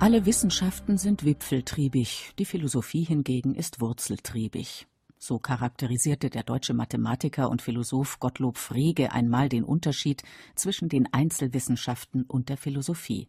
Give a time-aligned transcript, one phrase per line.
[0.00, 4.86] Alle Wissenschaften sind wipfeltriebig, die Philosophie hingegen ist wurzeltriebig.
[5.18, 10.22] So charakterisierte der deutsche Mathematiker und Philosoph Gottlob Frege einmal den Unterschied
[10.54, 13.28] zwischen den Einzelwissenschaften und der Philosophie.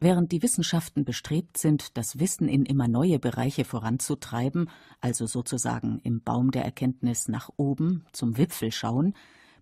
[0.00, 4.70] Während die Wissenschaften bestrebt sind, das Wissen in immer neue Bereiche voranzutreiben,
[5.02, 9.12] also sozusagen im Baum der Erkenntnis nach oben zum Wipfel schauen,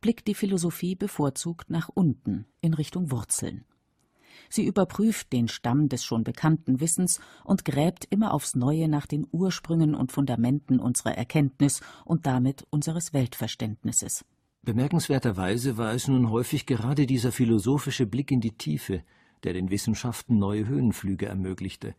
[0.01, 3.64] blickt die Philosophie bevorzugt nach unten in Richtung Wurzeln.
[4.49, 9.27] Sie überprüft den Stamm des schon bekannten Wissens und gräbt immer aufs Neue nach den
[9.31, 14.25] Ursprüngen und Fundamenten unserer Erkenntnis und damit unseres Weltverständnisses.
[14.62, 19.03] Bemerkenswerterweise war es nun häufig gerade dieser philosophische Blick in die Tiefe,
[19.43, 21.95] der den Wissenschaften neue Höhenflüge ermöglichte,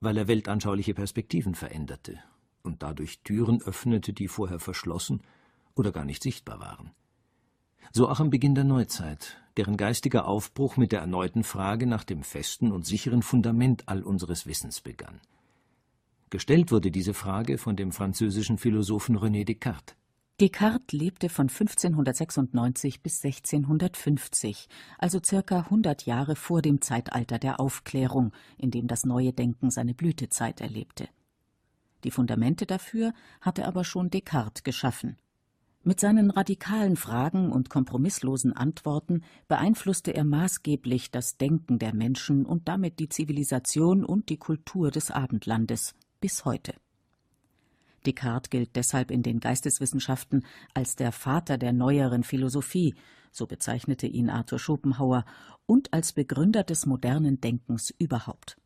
[0.00, 2.18] weil er weltanschauliche Perspektiven veränderte
[2.62, 5.22] und dadurch Türen öffnete, die vorher verschlossen
[5.74, 6.90] oder gar nicht sichtbar waren.
[7.92, 12.22] So auch am Beginn der Neuzeit, deren geistiger Aufbruch mit der erneuten Frage nach dem
[12.22, 15.20] festen und sicheren Fundament all unseres Wissens begann.
[16.30, 19.94] Gestellt wurde diese Frage von dem französischen Philosophen René Descartes.
[20.40, 28.32] Descartes lebte von 1596 bis 1650, also circa 100 Jahre vor dem Zeitalter der Aufklärung,
[28.56, 31.08] in dem das neue Denken seine Blütezeit erlebte.
[32.02, 35.16] Die Fundamente dafür hatte aber schon Descartes geschaffen.
[35.84, 42.68] Mit seinen radikalen Fragen und kompromisslosen Antworten beeinflusste er maßgeblich das Denken der Menschen und
[42.68, 46.74] damit die Zivilisation und die Kultur des Abendlandes bis heute.
[48.06, 52.94] Descartes gilt deshalb in den Geisteswissenschaften als der Vater der neueren Philosophie,
[53.32, 55.24] so bezeichnete ihn Arthur Schopenhauer,
[55.66, 58.56] und als Begründer des modernen Denkens überhaupt.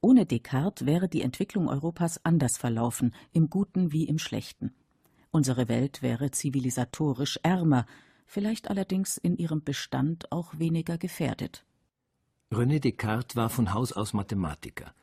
[0.00, 4.72] Ohne Descartes wäre die Entwicklung Europas anders verlaufen, im Guten wie im Schlechten.
[5.36, 7.84] Unsere Welt wäre zivilisatorisch ärmer,
[8.24, 11.66] vielleicht allerdings in ihrem Bestand auch weniger gefährdet.
[12.50, 14.94] René Descartes war von Haus aus Mathematiker.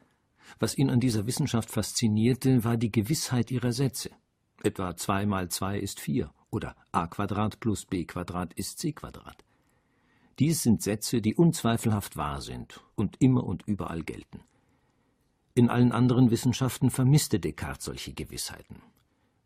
[0.57, 4.09] Was ihn an dieser Wissenschaft faszinierte, war die Gewissheit ihrer Sätze.
[4.63, 9.45] Etwa 2 mal 2 ist 4 oder a Quadrat plus b Quadrat ist c Quadrat.
[10.39, 14.41] Dies sind Sätze, die unzweifelhaft wahr sind und immer und überall gelten.
[15.53, 18.81] In allen anderen Wissenschaften vermisste Descartes solche Gewissheiten.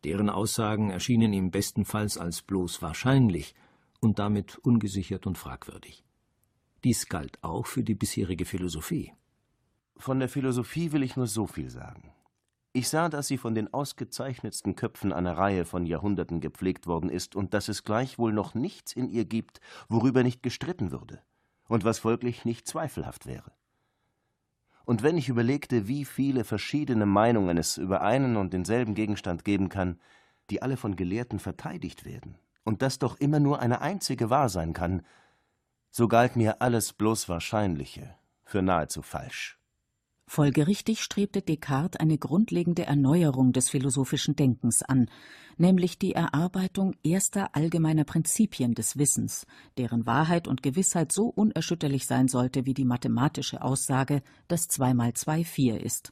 [0.07, 3.53] Deren Aussagen erschienen ihm bestenfalls als bloß wahrscheinlich
[3.99, 6.05] und damit ungesichert und fragwürdig.
[6.85, 9.11] Dies galt auch für die bisherige Philosophie.
[9.97, 12.13] Von der Philosophie will ich nur so viel sagen.
[12.71, 17.35] Ich sah, dass sie von den ausgezeichnetsten Köpfen einer Reihe von Jahrhunderten gepflegt worden ist
[17.35, 19.59] und dass es gleichwohl noch nichts in ihr gibt,
[19.89, 21.21] worüber nicht gestritten würde
[21.67, 23.51] und was folglich nicht zweifelhaft wäre.
[24.87, 29.67] Und wenn ich überlegte, wie viele verschiedene Meinungen es über einen und denselben Gegenstand geben
[29.67, 29.99] kann,
[30.49, 34.71] die alle von Gelehrten verteidigt werden, und dass doch immer nur eine einzige wahr sein
[34.71, 35.05] kann,
[35.89, 38.15] so galt mir alles bloß Wahrscheinliche
[38.45, 39.56] für nahezu falsch.
[40.29, 45.09] Folgerichtig strebte Descartes eine grundlegende Erneuerung des philosophischen Denkens an,
[45.57, 52.27] nämlich die Erarbeitung erster allgemeiner Prinzipien des Wissens, deren Wahrheit und Gewissheit so unerschütterlich sein
[52.27, 56.11] sollte wie die mathematische Aussage, dass zwei mal zwei vier ist.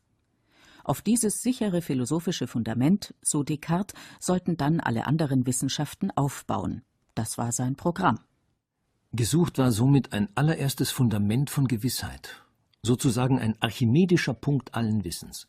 [0.86, 6.84] Auf dieses sichere philosophische Fundament, so Descartes, sollten dann alle anderen Wissenschaften aufbauen.
[7.16, 8.20] Das war sein Programm.
[9.12, 12.45] Gesucht war somit ein allererstes Fundament von Gewissheit
[12.86, 15.48] sozusagen ein archimedischer Punkt allen Wissens.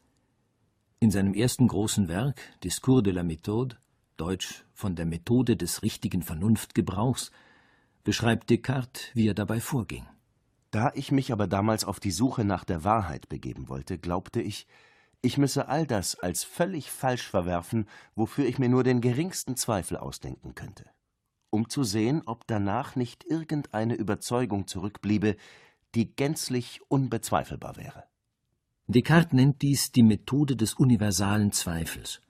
[0.98, 3.76] In seinem ersten großen Werk Discours de la Méthode,
[4.16, 7.30] deutsch von der Methode des richtigen Vernunftgebrauchs,
[8.02, 10.06] beschreibt Descartes, wie er dabei vorging.
[10.70, 14.66] Da ich mich aber damals auf die Suche nach der Wahrheit begeben wollte, glaubte ich,
[15.20, 19.96] ich müsse all das als völlig falsch verwerfen, wofür ich mir nur den geringsten Zweifel
[19.98, 20.84] ausdenken könnte,
[21.50, 25.36] um zu sehen, ob danach nicht irgendeine Überzeugung zurückbliebe,
[25.96, 28.04] die gänzlich unbezweifelbar wäre.
[28.86, 32.20] Descartes nennt dies die Methode des universalen Zweifels.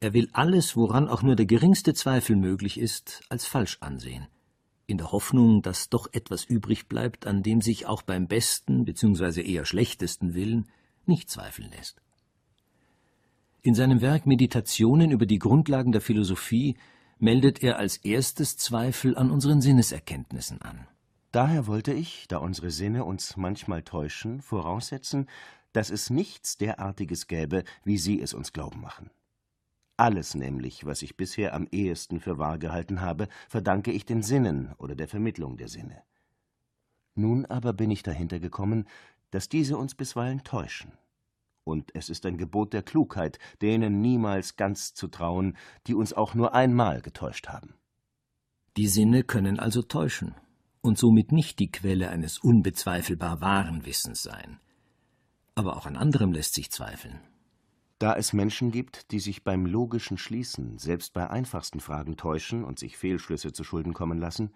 [0.00, 4.28] Er will alles, woran auch nur der geringste Zweifel möglich ist, als falsch ansehen,
[4.86, 9.42] in der Hoffnung, dass doch etwas übrig bleibt, an dem sich auch beim besten bzw.
[9.42, 10.68] eher schlechtesten Willen
[11.04, 12.00] nicht zweifeln lässt.
[13.62, 16.76] In seinem Werk Meditationen über die Grundlagen der Philosophie
[17.18, 20.86] meldet er als erstes Zweifel an unseren Sinneserkenntnissen an.
[21.38, 25.28] Daher wollte ich, da unsere Sinne uns manchmal täuschen, voraussetzen,
[25.72, 29.12] dass es nichts derartiges gäbe, wie sie es uns glauben machen.
[29.96, 34.74] Alles nämlich, was ich bisher am ehesten für wahr gehalten habe, verdanke ich den Sinnen
[34.78, 36.02] oder der Vermittlung der Sinne.
[37.14, 38.88] Nun aber bin ich dahinter gekommen,
[39.30, 40.90] dass diese uns bisweilen täuschen.
[41.62, 45.56] Und es ist ein Gebot der Klugheit, denen niemals ganz zu trauen,
[45.86, 47.74] die uns auch nur einmal getäuscht haben.
[48.76, 50.34] Die Sinne können also täuschen,
[50.88, 54.58] und somit nicht die Quelle eines unbezweifelbar wahren Wissens sein.
[55.54, 57.20] Aber auch an anderem lässt sich zweifeln.
[57.98, 62.78] Da es Menschen gibt, die sich beim logischen Schließen selbst bei einfachsten Fragen täuschen und
[62.78, 64.50] sich Fehlschlüsse zu Schulden kommen lassen,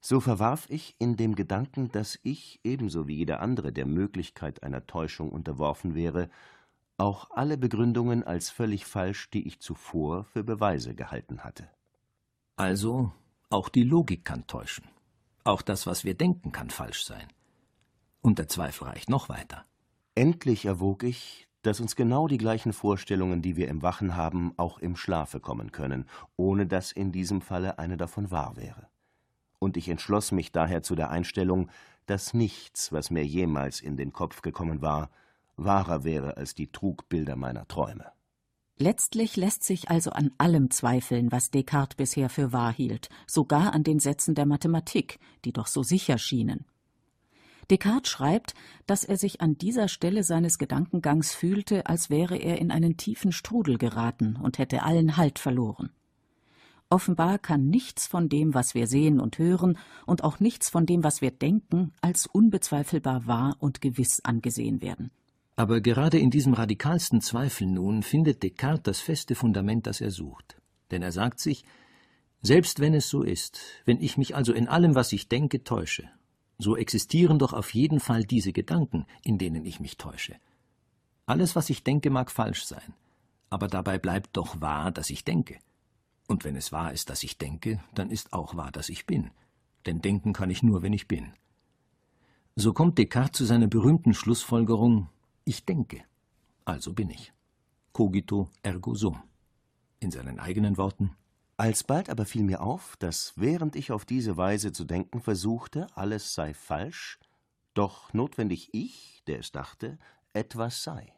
[0.00, 4.86] so verwarf ich in dem Gedanken, dass ich, ebenso wie jeder andere der Möglichkeit einer
[4.86, 6.30] Täuschung unterworfen wäre,
[6.98, 11.68] auch alle Begründungen als völlig falsch, die ich zuvor für Beweise gehalten hatte.
[12.54, 13.10] Also
[13.50, 14.93] auch die Logik kann täuschen.
[15.44, 17.28] Auch das, was wir denken, kann falsch sein.
[18.22, 19.64] Und der Zweifel reicht noch weiter.
[20.14, 24.78] Endlich erwog ich, dass uns genau die gleichen Vorstellungen, die wir im Wachen haben, auch
[24.78, 26.06] im Schlafe kommen können,
[26.36, 28.88] ohne dass in diesem Falle eine davon wahr wäre.
[29.58, 31.70] Und ich entschloss mich daher zu der Einstellung,
[32.06, 35.10] dass nichts, was mir jemals in den Kopf gekommen war,
[35.56, 38.12] wahrer wäre als die Trugbilder meiner Träume.
[38.76, 43.84] Letztlich lässt sich also an allem zweifeln, was Descartes bisher für wahr hielt, sogar an
[43.84, 46.64] den Sätzen der Mathematik, die doch so sicher schienen.
[47.70, 48.54] Descartes schreibt,
[48.86, 53.32] dass er sich an dieser Stelle seines Gedankengangs fühlte, als wäre er in einen tiefen
[53.32, 55.90] Strudel geraten und hätte allen Halt verloren.
[56.90, 61.02] Offenbar kann nichts von dem, was wir sehen und hören, und auch nichts von dem,
[61.02, 65.10] was wir denken, als unbezweifelbar wahr und gewiss angesehen werden.
[65.56, 70.56] Aber gerade in diesem radikalsten Zweifel nun findet Descartes das feste Fundament, das er sucht.
[70.90, 71.64] Denn er sagt sich,
[72.42, 76.10] selbst wenn es so ist, wenn ich mich also in allem, was ich denke, täusche,
[76.58, 80.36] so existieren doch auf jeden Fall diese Gedanken, in denen ich mich täusche.
[81.26, 82.94] Alles, was ich denke, mag falsch sein,
[83.48, 85.58] aber dabei bleibt doch wahr, dass ich denke.
[86.26, 89.30] Und wenn es wahr ist, dass ich denke, dann ist auch wahr, dass ich bin.
[89.86, 91.32] Denn denken kann ich nur, wenn ich bin.
[92.56, 95.08] So kommt Descartes zu seiner berühmten Schlussfolgerung,
[95.44, 96.04] ich denke,
[96.64, 97.32] also bin ich.
[97.92, 99.22] Cogito ergo sum.
[100.00, 101.16] In seinen eigenen Worten
[101.56, 106.34] Alsbald aber fiel mir auf, dass während ich auf diese Weise zu denken versuchte, alles
[106.34, 107.20] sei falsch,
[107.74, 109.98] doch notwendig ich, der es dachte,
[110.32, 111.12] etwas sei.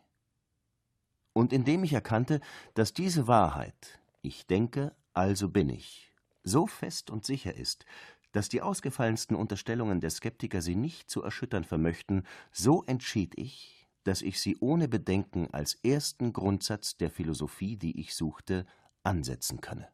[1.32, 2.40] Und indem ich erkannte,
[2.74, 6.12] dass diese Wahrheit, ich denke, also bin ich,
[6.44, 7.86] so fest und sicher ist,
[8.32, 13.75] dass die ausgefallensten Unterstellungen der Skeptiker sie nicht zu erschüttern vermöchten, so entschied ich,
[14.06, 18.66] dass ich sie ohne Bedenken als ersten Grundsatz der Philosophie, die ich suchte,
[19.02, 19.88] ansetzen könne.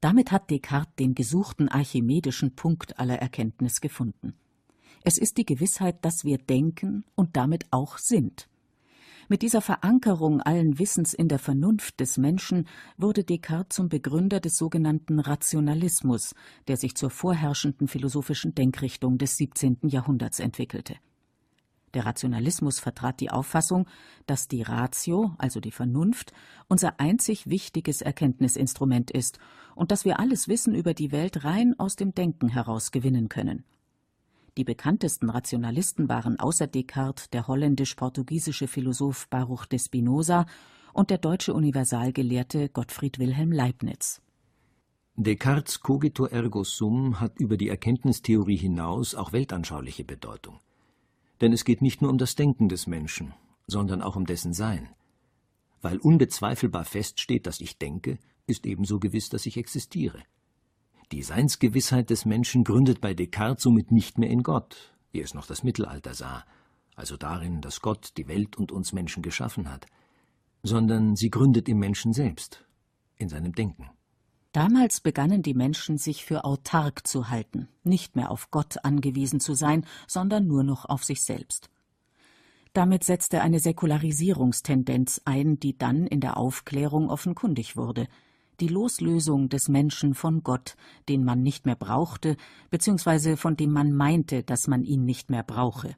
[0.00, 4.34] Damit hat Descartes den gesuchten archimedischen Punkt aller Erkenntnis gefunden.
[5.04, 8.48] Es ist die Gewissheit, dass wir denken und damit auch sind.
[9.28, 12.66] Mit dieser Verankerung allen Wissens in der Vernunft des Menschen
[12.96, 16.34] wurde Descartes zum Begründer des sogenannten Rationalismus,
[16.68, 19.78] der sich zur vorherrschenden philosophischen Denkrichtung des 17.
[19.84, 20.96] Jahrhunderts entwickelte.
[21.94, 23.86] Der Rationalismus vertrat die Auffassung,
[24.26, 26.32] dass die Ratio, also die Vernunft,
[26.68, 29.38] unser einzig wichtiges Erkenntnisinstrument ist
[29.74, 33.64] und dass wir alles Wissen über die Welt rein aus dem Denken heraus gewinnen können.
[34.56, 40.46] Die bekanntesten Rationalisten waren außer Descartes der holländisch-portugiesische Philosoph Baruch de Spinoza
[40.92, 44.20] und der deutsche Universalgelehrte Gottfried Wilhelm Leibniz.
[45.16, 50.60] Descartes' Cogito ergo sum hat über die Erkenntnistheorie hinaus auch weltanschauliche Bedeutung.
[51.42, 53.34] Denn es geht nicht nur um das Denken des Menschen,
[53.66, 54.88] sondern auch um dessen Sein.
[55.82, 60.22] Weil unbezweifelbar feststeht, dass ich denke, ist ebenso gewiss, dass ich existiere.
[61.10, 65.46] Die Seinsgewissheit des Menschen gründet bei Descartes somit nicht mehr in Gott, wie es noch
[65.46, 66.44] das Mittelalter sah,
[66.94, 69.86] also darin, dass Gott die Welt und uns Menschen geschaffen hat,
[70.62, 72.64] sondern sie gründet im Menschen selbst,
[73.16, 73.90] in seinem Denken.
[74.52, 79.54] Damals begannen die Menschen sich für autark zu halten, nicht mehr auf Gott angewiesen zu
[79.54, 81.70] sein, sondern nur noch auf sich selbst.
[82.74, 88.08] Damit setzte eine Säkularisierungstendenz ein, die dann in der Aufklärung offenkundig wurde,
[88.60, 90.76] die Loslösung des Menschen von Gott,
[91.08, 92.36] den man nicht mehr brauchte,
[92.70, 95.96] beziehungsweise von dem man meinte, dass man ihn nicht mehr brauche.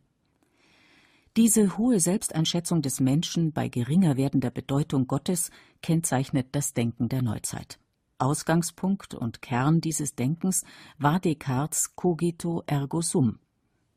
[1.37, 5.51] Diese hohe Selbsteinschätzung des Menschen bei geringer werdender Bedeutung Gottes
[5.83, 7.81] kennzeichnet das Denken der Neuzeit.
[8.19, 10.65] Ausgangspunkt und Kern dieses Denkens
[10.99, 13.39] war Descartes Cogito ergo sum.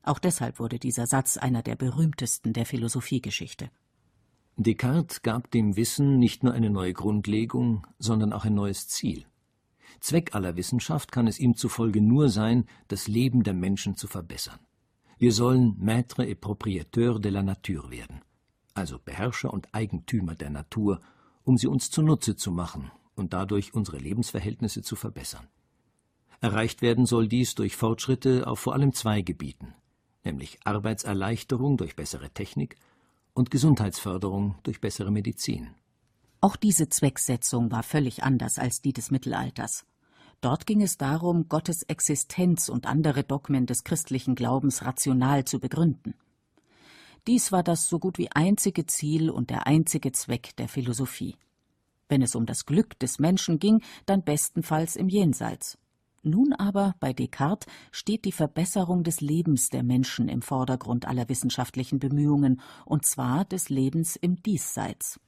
[0.02, 3.70] Auch deshalb wurde dieser Satz einer der berühmtesten der Philosophiegeschichte.
[4.56, 9.26] Descartes gab dem Wissen nicht nur eine neue Grundlegung, sondern auch ein neues Ziel.
[10.00, 14.60] Zweck aller Wissenschaft kann es ihm zufolge nur sein, das Leben der Menschen zu verbessern.
[15.20, 18.22] Wir sollen Maître et Propriétaire de la Nature werden,
[18.74, 21.02] also Beherrscher und Eigentümer der Natur,
[21.44, 25.48] um sie uns zunutze zu machen und dadurch unsere Lebensverhältnisse zu verbessern.
[26.40, 29.74] Erreicht werden soll dies durch Fortschritte auf vor allem zwei Gebieten,
[30.24, 32.76] nämlich Arbeitserleichterung durch bessere Technik
[33.34, 35.70] und Gesundheitsförderung durch bessere Medizin.
[36.42, 39.86] Auch diese Zwecksetzung war völlig anders als die des Mittelalters.
[40.42, 46.14] Dort ging es darum, Gottes Existenz und andere Dogmen des christlichen Glaubens rational zu begründen.
[47.26, 51.36] Dies war das so gut wie einzige Ziel und der einzige Zweck der Philosophie.
[52.10, 55.78] Wenn es um das Glück des Menschen ging, dann bestenfalls im Jenseits.
[56.24, 62.00] Nun aber bei Descartes steht die Verbesserung des Lebens der Menschen im Vordergrund aller wissenschaftlichen
[62.00, 65.20] Bemühungen, und zwar des Lebens im Diesseits.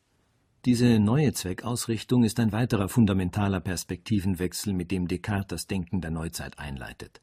[0.65, 6.59] Diese neue Zweckausrichtung ist ein weiterer fundamentaler Perspektivenwechsel, mit dem Descartes das Denken der Neuzeit
[6.59, 7.21] einleitet.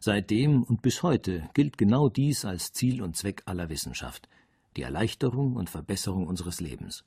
[0.00, 4.28] Seitdem und bis heute gilt genau dies als Ziel und Zweck aller Wissenschaft
[4.76, 7.04] die Erleichterung und Verbesserung unseres Lebens.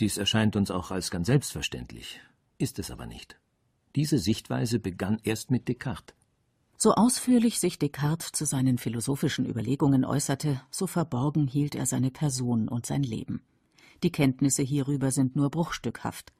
[0.00, 2.20] Dies erscheint uns auch als ganz selbstverständlich,
[2.58, 3.38] ist es aber nicht.
[3.96, 6.14] Diese Sichtweise begann erst mit Descartes.
[6.76, 12.68] So ausführlich sich Descartes zu seinen philosophischen Überlegungen äußerte, so verborgen hielt er seine Person
[12.68, 13.42] und sein Leben.
[14.04, 16.32] Die Kenntnisse hierüber sind nur bruchstückhaft.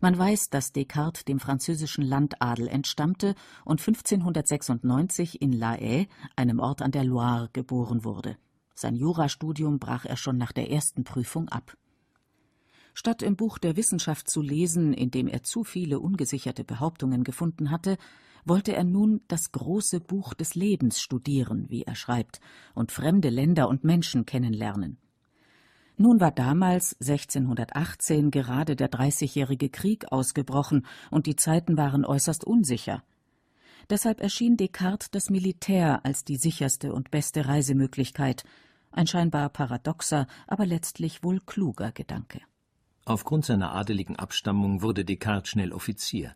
[0.00, 3.34] Man weiß, dass Descartes dem französischen Landadel entstammte
[3.66, 8.38] und 1596 in La Haye, einem Ort an der Loire, geboren wurde.
[8.74, 11.76] Sein Jurastudium brach er schon nach der ersten Prüfung ab.
[13.00, 17.70] Statt im Buch der Wissenschaft zu lesen, in dem er zu viele ungesicherte Behauptungen gefunden
[17.70, 17.96] hatte,
[18.44, 22.40] wollte er nun das große Buch des Lebens studieren, wie er schreibt,
[22.74, 24.98] und fremde Länder und Menschen kennenlernen.
[25.96, 33.02] Nun war damals 1618 gerade der Dreißigjährige Krieg ausgebrochen und die Zeiten waren äußerst unsicher.
[33.88, 38.44] Deshalb erschien Descartes das Militär als die sicherste und beste Reisemöglichkeit,
[38.92, 42.42] ein scheinbar paradoxer, aber letztlich wohl kluger Gedanke.
[43.04, 46.34] Aufgrund seiner adeligen Abstammung wurde Descartes schnell Offizier.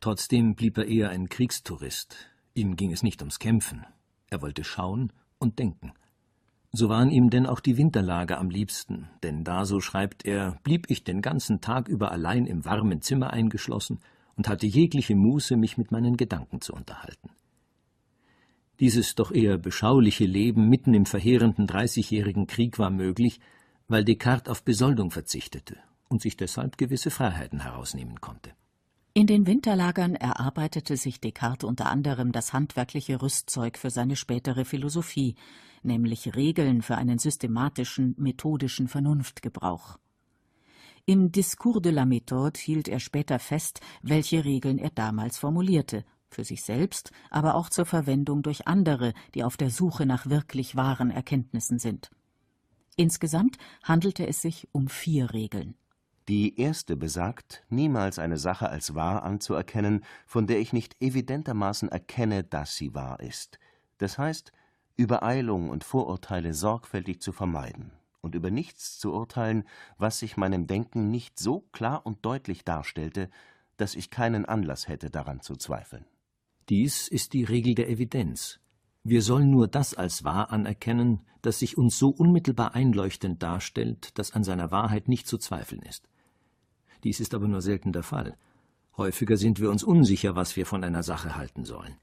[0.00, 2.16] Trotzdem blieb er eher ein Kriegstourist.
[2.54, 3.84] Ihm ging es nicht ums Kämpfen.
[4.28, 5.92] Er wollte schauen und denken.
[6.72, 10.86] So waren ihm denn auch die Winterlager am liebsten, denn da, so schreibt er, blieb
[10.88, 14.00] ich den ganzen Tag über allein im warmen Zimmer eingeschlossen
[14.36, 17.28] und hatte jegliche Muße, mich mit meinen Gedanken zu unterhalten.
[18.80, 23.38] Dieses doch eher beschauliche Leben mitten im verheerenden Dreißigjährigen Krieg war möglich,
[23.88, 25.76] weil Descartes auf Besoldung verzichtete
[26.08, 28.52] und sich deshalb gewisse Freiheiten herausnehmen konnte.
[29.14, 35.34] In den Winterlagern erarbeitete sich Descartes unter anderem das handwerkliche Rüstzeug für seine spätere Philosophie,
[35.82, 39.98] nämlich Regeln für einen systematischen, methodischen Vernunftgebrauch.
[41.04, 46.44] Im Discours de la Méthode hielt er später fest, welche Regeln er damals formulierte, für
[46.44, 51.10] sich selbst, aber auch zur Verwendung durch andere, die auf der Suche nach wirklich wahren
[51.10, 52.10] Erkenntnissen sind.
[52.96, 55.74] Insgesamt handelte es sich um vier Regeln.
[56.28, 62.44] Die erste besagt, niemals eine Sache als wahr anzuerkennen, von der ich nicht evidentermaßen erkenne,
[62.44, 63.58] dass sie wahr ist.
[63.98, 64.52] Das heißt,
[64.96, 69.64] Übereilung und Vorurteile sorgfältig zu vermeiden und über nichts zu urteilen,
[69.98, 73.28] was sich meinem Denken nicht so klar und deutlich darstellte,
[73.76, 76.04] dass ich keinen Anlass hätte, daran zu zweifeln.
[76.68, 78.60] Dies ist die Regel der Evidenz.
[79.04, 84.32] Wir sollen nur das als wahr anerkennen, das sich uns so unmittelbar einleuchtend darstellt, dass
[84.32, 86.08] an seiner Wahrheit nicht zu zweifeln ist.
[87.02, 88.36] Dies ist aber nur selten der Fall.
[88.96, 91.96] Häufiger sind wir uns unsicher, was wir von einer Sache halten sollen.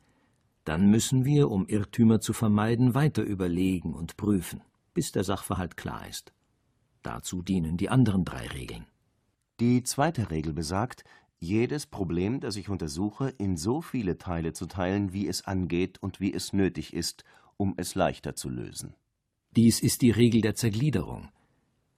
[0.65, 4.61] Dann müssen wir, um Irrtümer zu vermeiden, weiter überlegen und prüfen,
[4.93, 6.33] bis der Sachverhalt klar ist.
[7.01, 8.85] Dazu dienen die anderen drei Regeln.
[9.61, 11.05] Die zweite Regel besagt,
[11.39, 16.19] jedes Problem, das ich untersuche, in so viele Teile zu teilen, wie es angeht und
[16.19, 17.23] wie es nötig ist,
[17.57, 18.93] um es leichter zu lösen.
[19.55, 21.29] Dies ist die Regel der Zergliederung.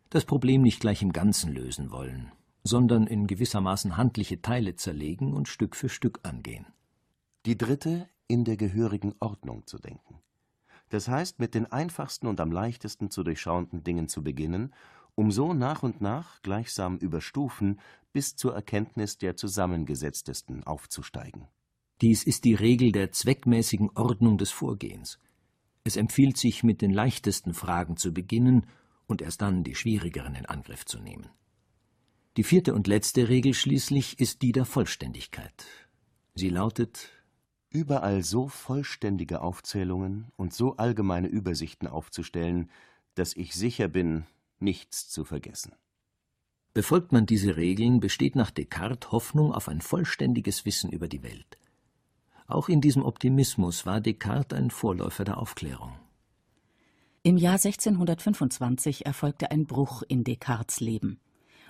[0.10, 2.32] Das Problem nicht gleich im Ganzen lösen wollen,
[2.64, 6.68] sondern in gewissermaßen handliche Teile zerlegen und Stück für Stück angehen.
[7.46, 10.20] Die dritte, in der gehörigen Ordnung zu denken.
[10.90, 14.74] Das heißt, mit den einfachsten und am leichtesten zu durchschauenden Dingen zu beginnen,
[15.22, 17.80] um so nach und nach, gleichsam über Stufen,
[18.12, 21.48] bis zur Erkenntnis der zusammengesetztesten aufzusteigen.
[22.02, 25.20] Dies ist die Regel der zweckmäßigen Ordnung des Vorgehens.
[25.84, 28.66] Es empfiehlt sich, mit den leichtesten Fragen zu beginnen
[29.06, 31.30] und erst dann die schwierigeren in Angriff zu nehmen.
[32.36, 35.68] Die vierte und letzte Regel schließlich ist die der Vollständigkeit.
[36.34, 37.12] Sie lautet
[37.70, 42.72] Überall so vollständige Aufzählungen und so allgemeine Übersichten aufzustellen,
[43.14, 44.26] dass ich sicher bin,
[44.62, 45.74] nichts zu vergessen.
[46.74, 51.58] Befolgt man diese Regeln, besteht nach Descartes Hoffnung auf ein vollständiges Wissen über die Welt.
[52.48, 55.94] Auch in diesem Optimismus war Descartes ein Vorläufer der Aufklärung.
[57.24, 61.20] Im Jahr 1625 erfolgte ein Bruch in Descartes Leben.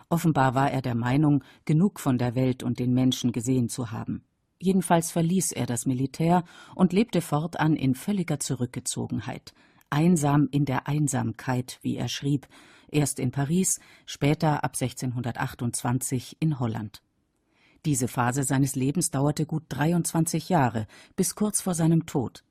[0.10, 4.24] Offenbar war er der Meinung, genug von der Welt und den Menschen gesehen zu haben.
[4.60, 6.44] Jedenfalls verließ er das Militär
[6.76, 9.54] und lebte fortan in völliger Zurückgezogenheit,
[9.90, 12.48] einsam in der Einsamkeit, wie er schrieb,
[12.92, 17.02] erst in Paris, später ab 1628 in Holland.
[17.86, 22.44] Diese Phase seines Lebens dauerte gut 23 Jahre, bis kurz vor seinem Tod.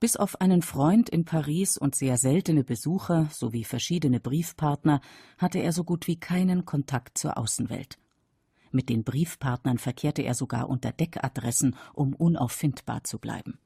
[0.00, 5.00] Bis auf einen Freund in Paris und sehr seltene Besucher sowie verschiedene Briefpartner
[5.38, 7.98] hatte er so gut wie keinen Kontakt zur Außenwelt.
[8.70, 13.58] Mit den Briefpartnern verkehrte er sogar unter Deckadressen, um unauffindbar zu bleiben.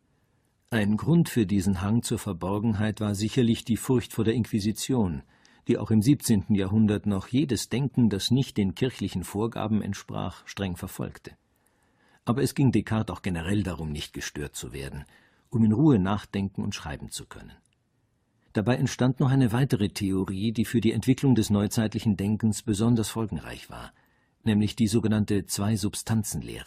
[0.70, 5.22] Ein Grund für diesen Hang zur Verborgenheit war sicherlich die Furcht vor der Inquisition,
[5.68, 6.54] die auch im 17.
[6.54, 11.32] Jahrhundert noch jedes Denken, das nicht den kirchlichen Vorgaben entsprach, streng verfolgte.
[12.24, 15.04] Aber es ging Descartes auch generell darum, nicht gestört zu werden–
[15.52, 17.52] um in Ruhe nachdenken und schreiben zu können.
[18.54, 23.70] Dabei entstand noch eine weitere Theorie, die für die Entwicklung des neuzeitlichen Denkens besonders folgenreich
[23.70, 23.92] war,
[24.44, 26.66] nämlich die sogenannte Zwei-Substanzen-Lehre.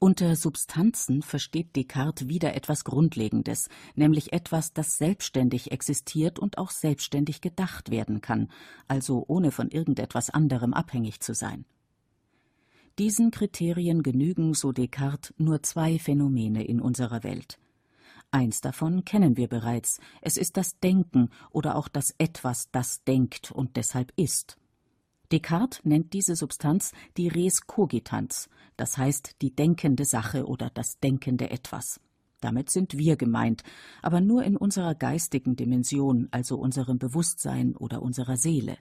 [0.00, 7.40] Unter Substanzen versteht Descartes wieder etwas Grundlegendes, nämlich etwas, das selbstständig existiert und auch selbstständig
[7.40, 8.48] gedacht werden kann,
[8.86, 11.64] also ohne von irgendetwas anderem abhängig zu sein.
[12.98, 17.58] Diesen Kriterien genügen, so Descartes, nur zwei Phänomene in unserer Welt
[18.30, 23.50] Eins davon kennen wir bereits, es ist das Denken oder auch das Etwas, das denkt
[23.50, 24.58] und deshalb ist.
[25.30, 31.50] Descartes nennt diese Substanz die res cogitans, das heißt die denkende Sache oder das denkende
[31.50, 32.00] Etwas.
[32.40, 33.62] Damit sind wir gemeint,
[34.00, 38.78] aber nur in unserer geistigen Dimension, also unserem Bewusstsein oder unserer Seele.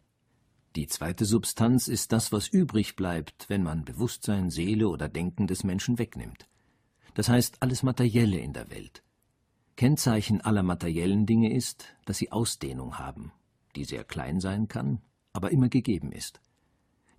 [0.75, 5.63] Die zweite Substanz ist das, was übrig bleibt, wenn man Bewusstsein, Seele oder Denken des
[5.63, 6.47] Menschen wegnimmt.
[7.15, 9.01] Das heißt alles Materielle in der Welt.
[9.75, 13.31] Kennzeichen aller materiellen Dinge ist, dass sie Ausdehnung haben,
[13.75, 15.01] die sehr klein sein kann,
[15.37, 16.41] aber immer gegeben ist.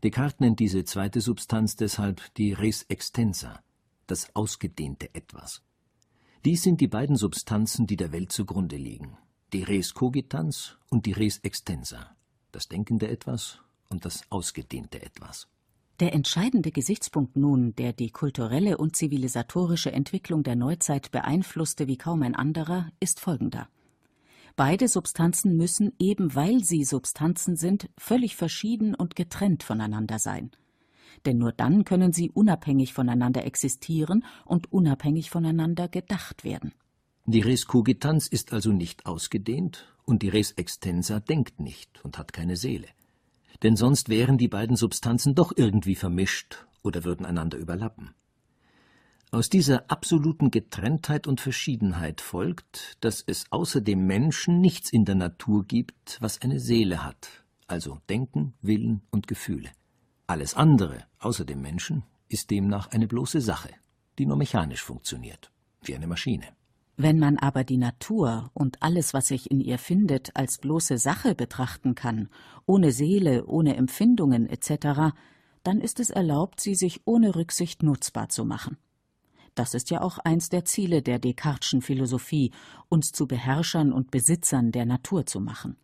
[0.02, 3.60] Descartes nennt diese zweite Substanz deshalb die res extensa,
[4.08, 5.62] das ausgedehnte Etwas.
[6.44, 9.16] Dies sind die beiden Substanzen, die der Welt zugrunde liegen,
[9.52, 12.16] die res cogitans und die res extensa,
[12.50, 15.46] das denkende Etwas und das ausgedehnte Etwas.
[16.00, 22.22] Der entscheidende Gesichtspunkt nun, der die kulturelle und zivilisatorische Entwicklung der Neuzeit beeinflusste wie kaum
[22.22, 23.68] ein anderer, ist folgender.
[24.58, 30.50] Beide Substanzen müssen, eben weil sie Substanzen sind, völlig verschieden und getrennt voneinander sein.
[31.24, 36.74] Denn nur dann können sie unabhängig voneinander existieren und unabhängig voneinander gedacht werden.
[37.24, 42.34] Die Res cogitans ist also nicht ausgedehnt und die Res extensa denkt nicht und hat
[42.34, 42.88] keine Seele
[43.62, 48.14] denn sonst wären die beiden Substanzen doch irgendwie vermischt oder würden einander überlappen.
[49.30, 55.16] Aus dieser absoluten Getrenntheit und Verschiedenheit folgt, dass es außer dem Menschen nichts in der
[55.16, 59.68] Natur gibt, was eine Seele hat, also Denken, Willen und Gefühle.
[60.26, 63.68] Alles andere außer dem Menschen ist demnach eine bloße Sache,
[64.18, 66.46] die nur mechanisch funktioniert, wie eine Maschine.
[66.96, 71.34] Wenn man aber die Natur und alles, was sich in ihr findet, als bloße Sache
[71.34, 72.30] betrachten kann,
[72.64, 75.14] ohne Seele, ohne Empfindungen etc.,
[75.64, 78.78] dann ist es erlaubt, sie sich ohne Rücksicht nutzbar zu machen.
[79.58, 82.52] Das ist ja auch eins der Ziele der Descartes'schen Philosophie,
[82.88, 85.76] uns zu Beherrschern und Besitzern der Natur zu machen.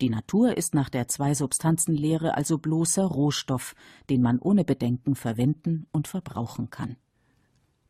[0.00, 3.74] Die Natur ist nach der Zwei-Substanzen-Lehre also bloßer Rohstoff,
[4.08, 6.96] den man ohne Bedenken verwenden und verbrauchen kann.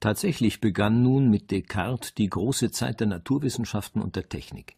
[0.01, 4.75] Tatsächlich begann nun mit Descartes die große Zeit der Naturwissenschaften und der Technik.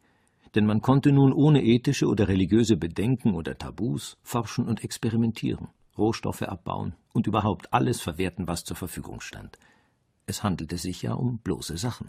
[0.55, 6.43] Denn man konnte nun ohne ethische oder religiöse Bedenken oder Tabus forschen und experimentieren, Rohstoffe
[6.43, 9.59] abbauen und überhaupt alles verwerten, was zur Verfügung stand.
[10.33, 12.09] Es handelte sich ja um bloße Sachen.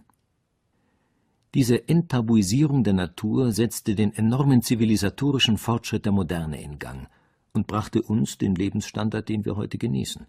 [1.53, 7.09] Diese Enttabuisierung der Natur setzte den enormen zivilisatorischen Fortschritt der Moderne in Gang
[7.51, 10.25] und brachte uns den Lebensstandard, den wir heute genießen.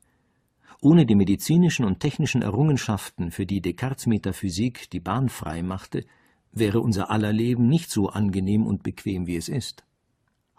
[0.80, 6.04] Ohne die medizinischen und technischen Errungenschaften, für die Descartes Metaphysik die Bahn frei machte,
[6.50, 9.84] wäre unser aller Leben nicht so angenehm und bequem, wie es ist.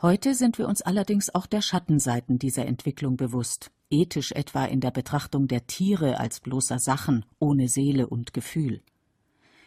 [0.02, 4.92] Heute sind wir uns allerdings auch der Schattenseiten dieser Entwicklung bewusst, ethisch etwa in der
[4.92, 8.82] Betrachtung der Tiere als bloßer Sachen, ohne Seele und Gefühl.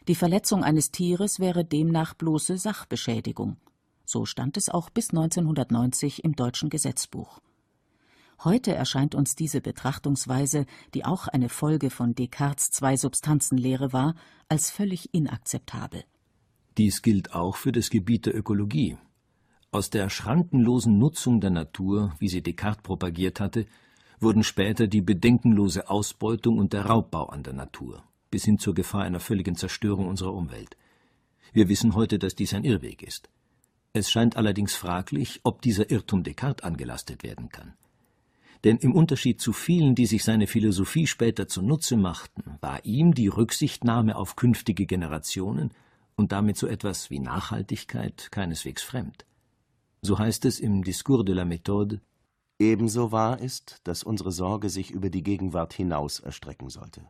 [0.08, 3.56] Die Verletzung eines Tieres wäre demnach bloße Sachbeschädigung.
[4.04, 7.40] So stand es auch bis 1990 im deutschen Gesetzbuch.
[8.42, 14.14] Heute erscheint uns diese Betrachtungsweise, die auch eine Folge von Descartes Zwei-Substanzen-Lehre war,
[14.48, 16.04] als völlig inakzeptabel.
[16.78, 18.96] Dies gilt auch für das Gebiet der Ökologie.
[19.72, 23.66] Aus der schrankenlosen Nutzung der Natur, wie sie Descartes propagiert hatte,
[24.20, 29.02] wurden später die bedenkenlose Ausbeutung und der Raubbau an der Natur, bis hin zur Gefahr
[29.02, 30.76] einer völligen Zerstörung unserer Umwelt.
[31.52, 33.28] Wir wissen heute, dass dies ein Irrweg ist.
[33.92, 37.74] Es scheint allerdings fraglich, ob dieser Irrtum Descartes angelastet werden kann.
[38.64, 43.28] Denn im Unterschied zu vielen, die sich seine Philosophie später zunutze machten, war ihm die
[43.28, 45.70] Rücksichtnahme auf künftige Generationen
[46.16, 49.24] und damit so etwas wie Nachhaltigkeit keineswegs fremd.
[50.02, 52.00] So heißt es im Discours de la Méthode
[52.58, 57.08] Ebenso wahr ist, dass unsere Sorge sich über die Gegenwart hinaus erstrecken sollte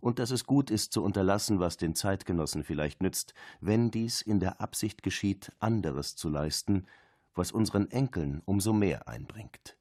[0.00, 4.40] und dass es gut ist zu unterlassen, was den Zeitgenossen vielleicht nützt, wenn dies in
[4.40, 6.86] der Absicht geschieht, anderes zu leisten,
[7.34, 9.76] was unseren Enkeln umso mehr einbringt.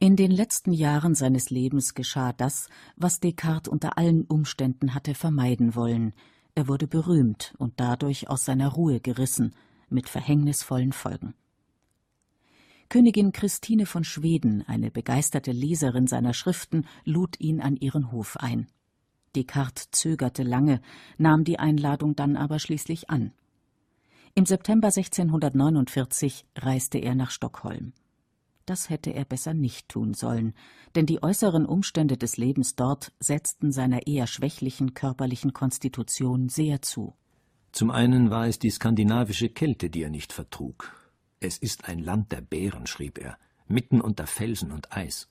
[0.00, 5.76] In den letzten Jahren seines Lebens geschah das, was Descartes unter allen Umständen hatte vermeiden
[5.76, 6.12] wollen.
[6.54, 9.54] Er wurde berühmt und dadurch aus seiner Ruhe gerissen,
[9.88, 11.34] mit verhängnisvollen Folgen.
[12.94, 18.68] Königin Christine von Schweden, eine begeisterte Leserin seiner Schriften, lud ihn an ihren Hof ein.
[19.34, 20.80] Descartes zögerte lange,
[21.18, 23.32] nahm die Einladung dann aber schließlich an.
[24.36, 27.94] Im September 1649 reiste er nach Stockholm.
[28.64, 30.54] Das hätte er besser nicht tun sollen,
[30.94, 37.16] denn die äußeren Umstände des Lebens dort setzten seiner eher schwächlichen körperlichen Konstitution sehr zu.
[37.72, 41.03] Zum einen war es die skandinavische Kälte, die er nicht vertrug.
[41.46, 43.36] Es ist ein Land der Bären, schrieb er,
[43.68, 45.28] mitten unter Felsen und Eis.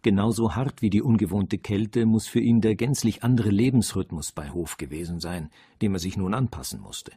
[0.00, 4.78] Genauso hart wie die ungewohnte Kälte muss für ihn der gänzlich andere Lebensrhythmus bei Hof
[4.78, 5.50] gewesen sein,
[5.82, 7.12] dem er sich nun anpassen musste.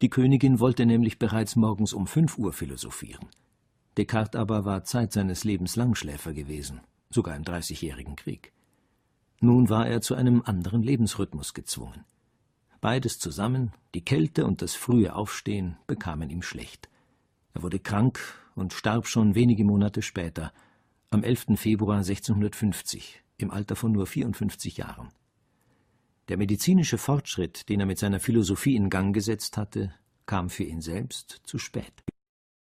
[0.00, 3.26] Die Königin wollte nämlich bereits morgens um fünf Uhr philosophieren.
[3.96, 8.52] Descartes aber war Zeit seines Lebens Langschläfer gewesen, sogar im Dreißigjährigen Krieg.
[9.40, 12.04] Nun war er zu einem anderen Lebensrhythmus gezwungen.
[12.80, 16.88] Beides zusammen, die Kälte und das frühe Aufstehen, bekamen ihm schlecht.
[17.54, 18.20] Er wurde krank
[18.54, 20.52] und starb schon wenige Monate später,
[21.10, 21.56] am 11.
[21.56, 25.08] Februar 1650, im Alter von nur 54 Jahren.
[26.28, 29.94] Der medizinische Fortschritt, den er mit seiner Philosophie in Gang gesetzt hatte,
[30.26, 31.92] kam für ihn selbst zu spät.